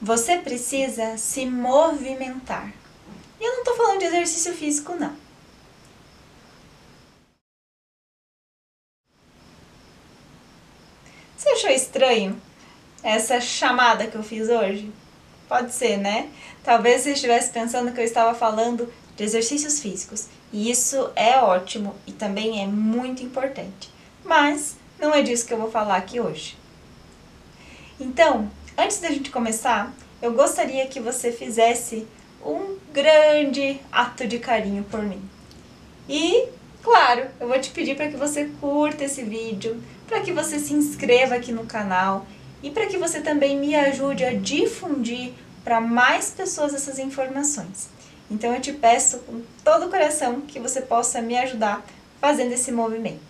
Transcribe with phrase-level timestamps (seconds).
[0.00, 2.72] Você precisa se movimentar.
[3.38, 5.14] E eu não estou falando de exercício físico, não.
[11.36, 12.40] Você achou estranho
[13.02, 14.90] essa chamada que eu fiz hoje?
[15.48, 16.30] Pode ser, né?
[16.62, 20.28] Talvez você estivesse pensando que eu estava falando de exercícios físicos.
[20.50, 23.90] E isso é ótimo e também é muito importante.
[24.24, 26.56] Mas não é disso que eu vou falar aqui hoje.
[27.98, 32.06] Então, antes da gente começar, eu gostaria que você fizesse
[32.44, 35.22] um grande ato de carinho por mim.
[36.08, 36.46] E,
[36.82, 40.74] claro, eu vou te pedir para que você curta esse vídeo, para que você se
[40.74, 42.26] inscreva aqui no canal
[42.62, 45.32] e para que você também me ajude a difundir
[45.62, 47.88] para mais pessoas essas informações.
[48.30, 51.84] Então eu te peço com todo o coração que você possa me ajudar
[52.20, 53.20] fazendo esse movimento.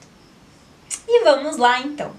[1.06, 2.12] E vamos lá então.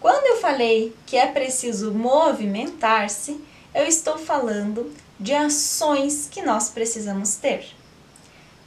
[0.00, 3.40] Quando eu falei que é preciso movimentar-se,
[3.74, 7.66] eu estou falando de ações que nós precisamos ter.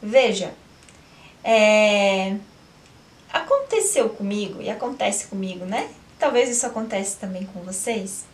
[0.02, 0.54] Veja,
[1.44, 2.36] é,
[3.32, 5.90] aconteceu comigo e acontece comigo, né?
[6.18, 8.26] Talvez isso aconteça também com vocês.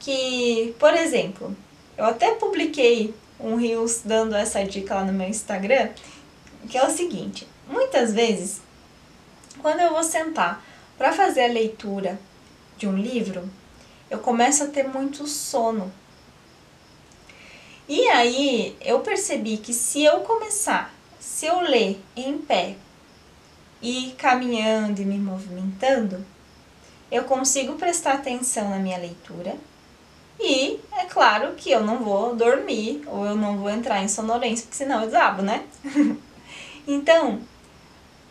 [0.00, 1.56] Que, por exemplo,
[1.96, 5.90] eu até publiquei um Reels dando essa dica lá no meu Instagram,
[6.68, 8.60] que é o seguinte: muitas vezes,
[9.62, 10.64] quando eu vou sentar
[10.98, 12.18] para fazer a leitura
[12.76, 13.48] de um livro,
[14.10, 15.92] eu começo a ter muito sono.
[17.88, 22.76] E aí eu percebi que se eu começar, se eu ler em pé
[23.82, 26.24] e caminhando e me movimentando,
[27.10, 29.54] eu consigo prestar atenção na minha leitura
[30.40, 34.64] e é claro que eu não vou dormir ou eu não vou entrar em sonolência,
[34.64, 35.64] porque senão eu desabo, né?
[36.86, 37.40] então,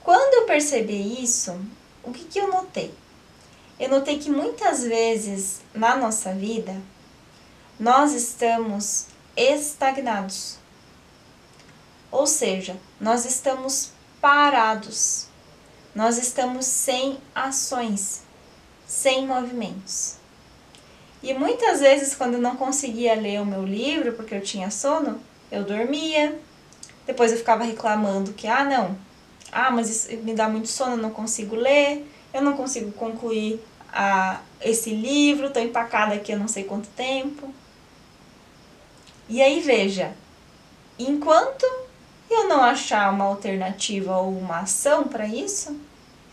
[0.02, 1.58] quando eu percebi isso,
[2.04, 2.94] o que, que eu notei?
[3.80, 6.76] Eu notei que muitas vezes na nossa vida
[7.80, 10.58] nós estamos estagnados.
[12.12, 15.28] Ou seja, nós estamos parados.
[15.96, 18.22] Nós estamos sem ações,
[18.86, 20.16] sem movimentos.
[21.22, 25.22] E muitas vezes, quando eu não conseguia ler o meu livro porque eu tinha sono,
[25.52, 26.40] eu dormia.
[27.06, 28.98] Depois eu ficava reclamando que, ah, não,
[29.52, 33.64] ah, mas isso me dá muito sono, eu não consigo ler, eu não consigo concluir
[33.92, 37.54] a, esse livro, estou empacada aqui há não sei quanto tempo.
[39.30, 40.14] E aí veja,
[40.98, 41.66] enquanto
[42.30, 45.80] eu não achar uma alternativa ou uma ação para isso,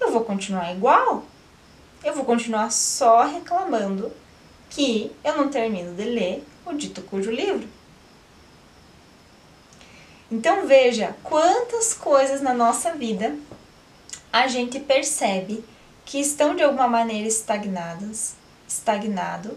[0.01, 1.25] eu vou continuar igual.
[2.03, 4.11] Eu vou continuar só reclamando
[4.71, 7.69] que eu não termino de ler o dito cujo livro.
[10.31, 13.37] Então veja quantas coisas na nossa vida
[14.33, 15.63] a gente percebe
[16.11, 18.35] que estão de alguma maneira estagnadas,
[18.67, 19.57] estagnado,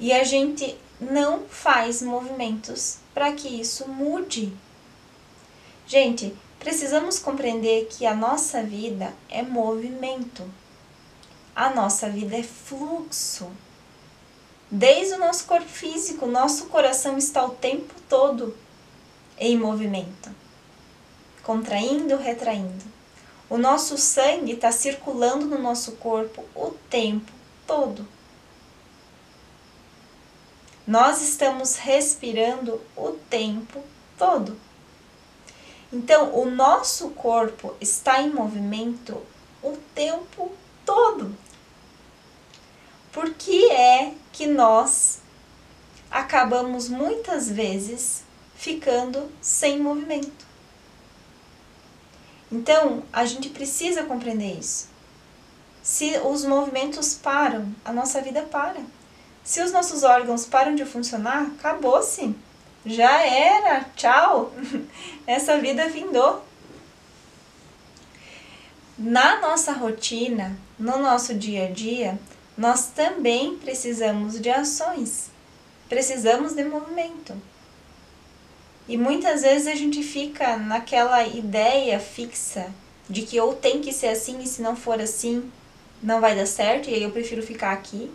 [0.00, 4.52] e a gente não faz movimentos para que isso mude.
[5.86, 10.42] Gente, precisamos compreender que a nossa vida é movimento.
[11.54, 13.48] A nossa vida é fluxo.
[14.68, 18.56] Desde o nosso corpo físico, nosso coração está o tempo todo
[19.38, 20.28] em movimento,
[21.44, 22.84] contraindo, retraindo.
[23.54, 27.30] O nosso sangue está circulando no nosso corpo o tempo
[27.64, 28.04] todo.
[30.84, 33.80] Nós estamos respirando o tempo
[34.18, 34.58] todo.
[35.92, 39.22] Então, o nosso corpo está em movimento
[39.62, 40.50] o tempo
[40.84, 41.32] todo.
[43.12, 45.20] Por que é que nós
[46.10, 48.24] acabamos muitas vezes
[48.56, 50.53] ficando sem movimento?
[52.50, 54.88] Então, a gente precisa compreender isso.
[55.82, 58.80] Se os movimentos param, a nossa vida para.
[59.42, 62.34] Se os nossos órgãos param de funcionar, acabou-se.
[62.86, 64.52] Já era, tchau.
[65.26, 66.42] Essa vida vindou.
[68.96, 72.18] Na nossa rotina, no nosso dia a dia,
[72.56, 75.30] nós também precisamos de ações,
[75.88, 77.34] precisamos de movimento.
[78.86, 82.70] E muitas vezes a gente fica naquela ideia fixa
[83.08, 85.50] de que ou tem que ser assim e se não for assim
[86.02, 88.10] não vai dar certo e aí eu prefiro ficar aqui.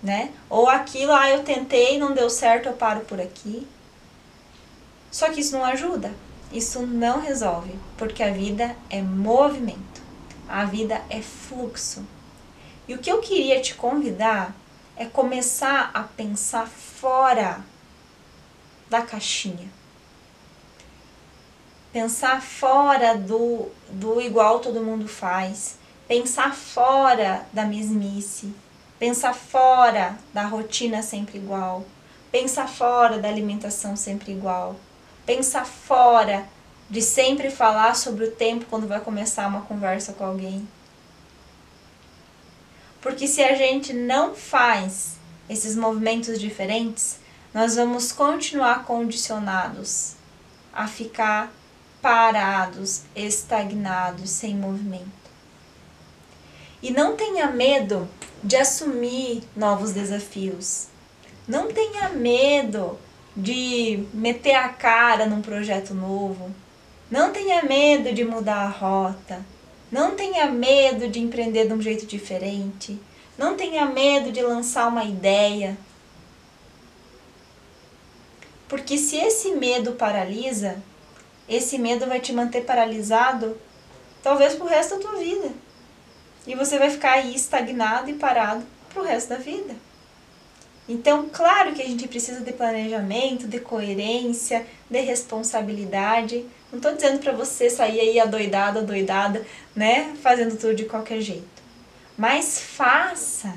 [0.00, 0.32] Né?
[0.48, 3.66] Ou aquilo, ah, eu tentei, não deu certo, eu paro por aqui.
[5.10, 6.12] Só que isso não ajuda.
[6.52, 10.02] Isso não resolve, porque a vida é movimento.
[10.48, 12.04] A vida é fluxo.
[12.86, 14.54] E o que eu queria te convidar
[14.96, 17.64] é começar a pensar fora
[18.92, 19.68] da caixinha.
[21.92, 25.76] Pensar fora do, do igual todo mundo faz.
[26.06, 28.54] Pensar fora da mesmice.
[28.98, 31.84] Pensa fora da rotina sempre igual.
[32.30, 34.76] Pensa fora da alimentação sempre igual.
[35.24, 36.46] Pensa fora
[36.88, 40.68] de sempre falar sobre o tempo quando vai começar uma conversa com alguém.
[43.00, 45.16] Porque se a gente não faz
[45.48, 47.21] esses movimentos diferentes,
[47.54, 50.14] nós vamos continuar condicionados
[50.72, 51.52] a ficar
[52.00, 55.22] parados, estagnados, sem movimento.
[56.82, 58.08] E não tenha medo
[58.42, 60.88] de assumir novos desafios.
[61.46, 62.98] Não tenha medo
[63.36, 66.50] de meter a cara num projeto novo.
[67.10, 69.44] Não tenha medo de mudar a rota.
[69.90, 72.98] Não tenha medo de empreender de um jeito diferente.
[73.36, 75.76] Não tenha medo de lançar uma ideia.
[78.72, 80.82] Porque se esse medo paralisa,
[81.46, 83.60] esse medo vai te manter paralisado,
[84.22, 85.50] talvez pro resto da tua vida.
[86.46, 89.76] E você vai ficar aí estagnado e parado pro resto da vida.
[90.88, 96.46] Então, claro que a gente precisa de planejamento, de coerência, de responsabilidade.
[96.70, 99.46] Não estou dizendo para você sair aí adoidado, adoidada,
[99.76, 100.16] né?
[100.22, 101.62] Fazendo tudo de qualquer jeito.
[102.16, 103.54] Mas faça.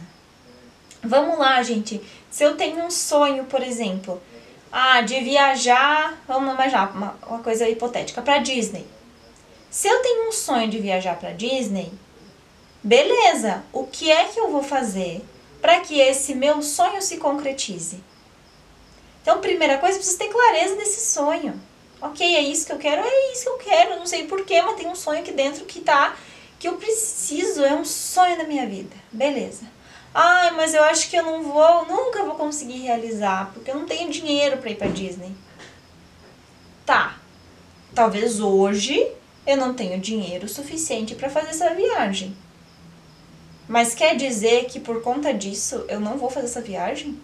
[1.01, 2.01] Vamos lá, gente.
[2.29, 4.21] Se eu tenho um sonho, por exemplo,
[4.71, 8.85] ah, de viajar, vamos imaginar uma, uma coisa hipotética, para Disney.
[9.69, 11.91] Se eu tenho um sonho de viajar para Disney,
[12.83, 15.23] beleza, o que é que eu vou fazer
[15.61, 18.03] para que esse meu sonho se concretize?
[19.21, 21.59] Então, primeira coisa, preciso ter clareza desse sonho.
[21.99, 24.75] Ok, é isso que eu quero, é isso que eu quero, não sei porquê, mas
[24.75, 26.15] tem um sonho aqui dentro que tá,
[26.59, 28.95] que eu preciso, é um sonho da minha vida.
[29.11, 29.65] Beleza.
[30.17, 33.85] Ai, mas eu acho que eu não vou, nunca vou conseguir realizar, porque eu não
[33.85, 35.35] tenho dinheiro para ir para Disney.
[36.85, 37.17] Tá.
[37.93, 39.11] Talvez hoje
[39.45, 42.33] eu não tenho dinheiro suficiente para fazer essa viagem.
[43.67, 47.19] Mas quer dizer que por conta disso eu não vou fazer essa viagem?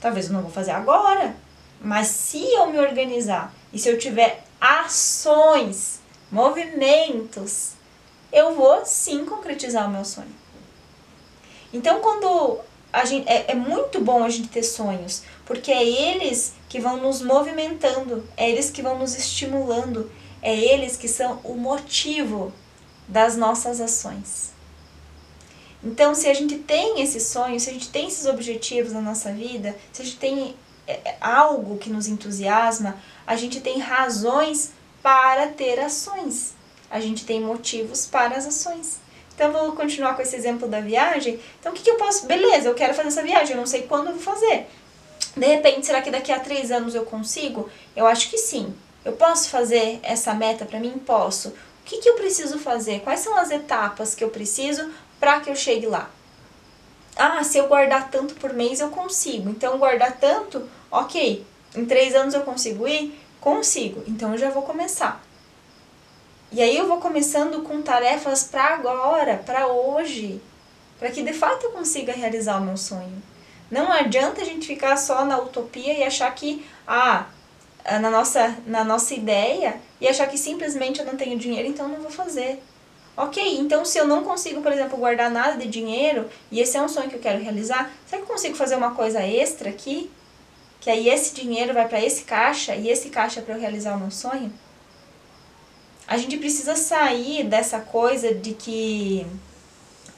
[0.00, 1.36] Talvez eu não vou fazer agora.
[1.78, 6.00] Mas se eu me organizar e se eu tiver ações,
[6.32, 7.72] movimentos,
[8.32, 10.39] eu vou sim concretizar o meu sonho.
[11.72, 12.58] Então, quando
[12.92, 16.96] a gente, é, é muito bom a gente ter sonhos, porque é eles que vão
[16.96, 20.10] nos movimentando, é eles que vão nos estimulando,
[20.42, 22.52] é eles que são o motivo
[23.06, 24.50] das nossas ações.
[25.82, 29.32] Então, se a gente tem esses sonhos, se a gente tem esses objetivos na nossa
[29.32, 30.54] vida, se a gente tem
[30.86, 32.96] é, é, algo que nos entusiasma,
[33.26, 34.72] a gente tem razões
[35.02, 36.54] para ter ações.
[36.90, 38.98] A gente tem motivos para as ações.
[39.40, 41.40] Então, vou continuar com esse exemplo da viagem.
[41.58, 42.26] Então, o que, que eu posso?
[42.26, 44.66] Beleza, eu quero fazer essa viagem, eu não sei quando eu vou fazer.
[45.34, 47.66] De repente, será que daqui a três anos eu consigo?
[47.96, 48.74] Eu acho que sim.
[49.02, 50.90] Eu posso fazer essa meta para mim?
[51.06, 51.48] Posso.
[51.48, 51.54] O
[51.86, 53.00] que, que eu preciso fazer?
[53.00, 56.10] Quais são as etapas que eu preciso para que eu chegue lá?
[57.16, 59.48] Ah, se eu guardar tanto por mês, eu consigo.
[59.48, 61.46] Então, guardar tanto, ok.
[61.74, 63.18] Em três anos eu consigo ir?
[63.40, 64.04] Consigo.
[64.06, 65.29] Então, eu já vou começar.
[66.52, 70.42] E aí eu vou começando com tarefas para agora, para hoje,
[70.98, 73.22] para que de fato eu consiga realizar o meu sonho.
[73.70, 77.26] Não adianta a gente ficar só na utopia e achar que, ah,
[78.00, 82.00] na nossa, na nossa ideia, e achar que simplesmente eu não tenho dinheiro, então não
[82.00, 82.60] vou fazer.
[83.16, 86.82] Ok, então se eu não consigo, por exemplo, guardar nada de dinheiro, e esse é
[86.82, 90.10] um sonho que eu quero realizar, será que eu consigo fazer uma coisa extra aqui?
[90.80, 93.94] Que aí esse dinheiro vai para esse caixa, e esse caixa é para eu realizar
[93.94, 94.52] o meu sonho?
[96.10, 99.24] A gente precisa sair dessa coisa de que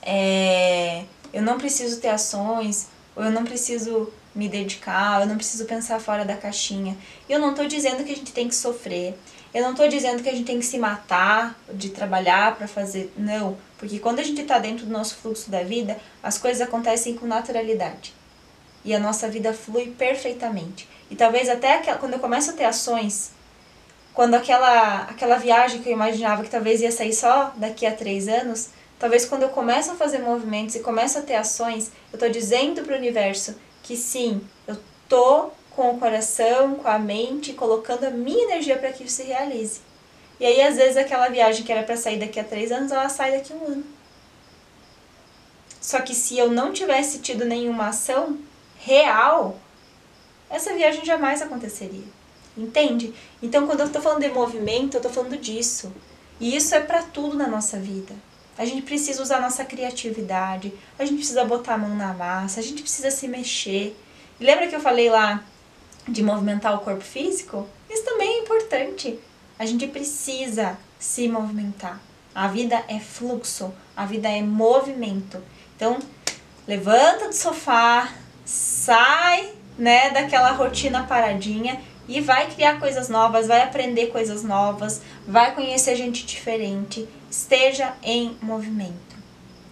[0.01, 5.67] é, eu não preciso ter ações, ou eu não preciso me dedicar, eu não preciso
[5.67, 6.97] pensar fora da caixinha.
[7.29, 9.19] Eu não estou dizendo que a gente tem que sofrer,
[9.53, 13.13] eu não estou dizendo que a gente tem que se matar de trabalhar para fazer.
[13.15, 17.19] Não, porque quando a gente está dentro do nosso fluxo da vida, as coisas acontecem
[17.19, 18.15] com naturalidade.
[18.83, 20.89] E a nossa vida flui perfeitamente.
[21.11, 23.33] E talvez até quando eu começo a ter ações
[24.15, 28.29] quando aquela, aquela viagem que eu imaginava que talvez ia sair só daqui a três
[28.29, 32.29] anos, talvez quando eu começo a fazer movimentos e começo a ter ações, eu estou
[32.29, 34.77] dizendo para o universo que sim, eu
[35.09, 39.23] tô com o coração, com a mente, colocando a minha energia para que isso se
[39.23, 39.81] realize.
[40.39, 43.09] E aí, às vezes, aquela viagem que era para sair daqui a três anos, ela
[43.09, 43.85] sai daqui a um ano.
[45.81, 48.39] Só que se eu não tivesse tido nenhuma ação
[48.79, 49.59] real,
[50.51, 52.05] essa viagem jamais aconteceria.
[52.57, 53.15] Entende?
[53.43, 55.93] Então, quando eu estou falando de movimento, eu estou falando disso.
[56.39, 58.15] E isso é para tudo na nossa vida.
[58.59, 62.63] A gente precisa usar nossa criatividade, a gente precisa botar a mão na massa, a
[62.63, 63.97] gente precisa se mexer.
[64.39, 65.43] Lembra que eu falei lá
[66.07, 67.67] de movimentar o corpo físico?
[67.89, 69.19] Isso também é importante.
[69.59, 72.01] A gente precisa se movimentar.
[72.35, 75.43] A vida é fluxo, a vida é movimento.
[75.77, 75.99] Então,
[76.67, 78.13] levanta do sofá,
[78.45, 85.55] sai, né, daquela rotina paradinha e vai criar coisas novas, vai aprender coisas novas, vai
[85.55, 87.09] conhecer gente diferente.
[87.31, 89.17] Esteja em movimento.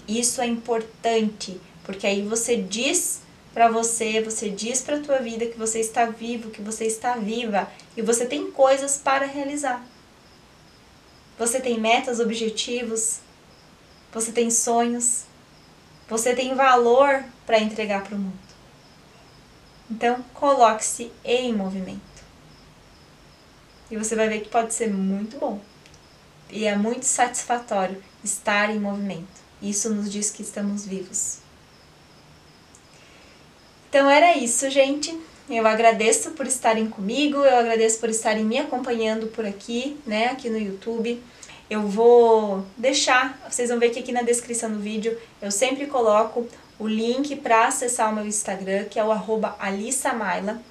[0.09, 3.21] Isso é importante, porque aí você diz
[3.53, 7.69] para você, você diz para tua vida que você está vivo, que você está viva
[7.97, 9.85] e você tem coisas para realizar.
[11.39, 13.21] Você tem metas, objetivos,
[14.13, 15.25] você tem sonhos,
[16.09, 18.39] você tem valor para entregar para o mundo.
[19.91, 22.10] Então, coloque-se em movimento.
[23.91, 25.61] E você vai ver que pode ser muito bom.
[26.51, 29.41] E é muito satisfatório estar em movimento.
[29.63, 31.39] Isso nos diz que estamos vivos.
[33.89, 35.19] Então era isso, gente.
[35.49, 40.49] Eu agradeço por estarem comigo, eu agradeço por estarem me acompanhando por aqui, né, aqui
[40.49, 41.21] no YouTube.
[41.69, 46.47] Eu vou deixar, vocês vão ver que aqui na descrição do vídeo eu sempre coloco
[46.79, 50.63] o link para acessar o meu Instagram, que é o arroba alissamaila.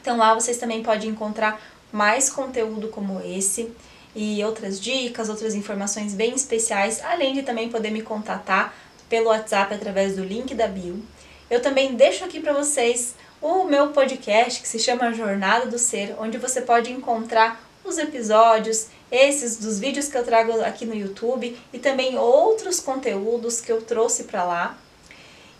[0.00, 1.60] Então lá vocês também podem encontrar
[1.92, 3.72] mais conteúdo como esse
[4.14, 8.74] e outras dicas, outras informações bem especiais, além de também poder me contatar
[9.08, 11.02] pelo WhatsApp através do link da bio.
[11.50, 16.14] Eu também deixo aqui para vocês o meu podcast que se chama Jornada do Ser,
[16.18, 21.56] onde você pode encontrar os episódios, esses dos vídeos que eu trago aqui no YouTube
[21.72, 24.78] e também outros conteúdos que eu trouxe para lá.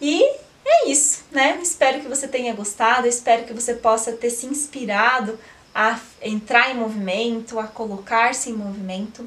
[0.01, 0.23] E
[0.65, 1.59] é isso, né?
[1.63, 5.39] Espero que você tenha gostado, espero que você possa ter se inspirado
[5.81, 9.25] a entrar em movimento, a colocar-se em movimento.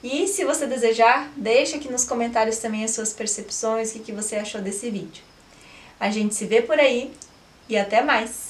[0.00, 4.36] E se você desejar, deixe aqui nos comentários também as suas percepções, o que você
[4.36, 5.24] achou desse vídeo.
[5.98, 7.10] A gente se vê por aí
[7.68, 8.47] e até mais!